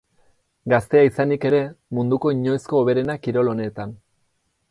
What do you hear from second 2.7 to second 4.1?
hoberena kirol honetan.